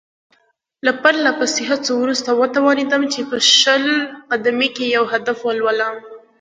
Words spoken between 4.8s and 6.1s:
یو هدف وولم.